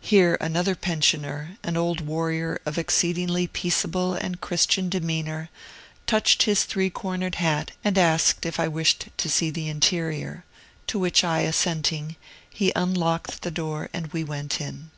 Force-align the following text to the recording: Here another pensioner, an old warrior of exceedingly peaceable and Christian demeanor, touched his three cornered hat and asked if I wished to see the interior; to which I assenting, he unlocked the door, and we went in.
Here 0.00 0.36
another 0.40 0.74
pensioner, 0.74 1.56
an 1.62 1.76
old 1.76 2.00
warrior 2.00 2.60
of 2.66 2.76
exceedingly 2.76 3.46
peaceable 3.46 4.14
and 4.14 4.40
Christian 4.40 4.88
demeanor, 4.88 5.48
touched 6.08 6.42
his 6.42 6.64
three 6.64 6.90
cornered 6.90 7.36
hat 7.36 7.70
and 7.84 7.96
asked 7.96 8.44
if 8.44 8.58
I 8.58 8.66
wished 8.66 9.10
to 9.16 9.30
see 9.30 9.48
the 9.48 9.68
interior; 9.68 10.44
to 10.88 10.98
which 10.98 11.22
I 11.22 11.42
assenting, 11.42 12.16
he 12.52 12.72
unlocked 12.74 13.42
the 13.42 13.50
door, 13.52 13.88
and 13.92 14.08
we 14.08 14.24
went 14.24 14.60
in. 14.60 14.90